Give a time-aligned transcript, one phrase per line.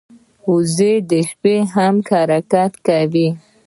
[0.53, 3.27] وزې د شپې هم حرکت کوي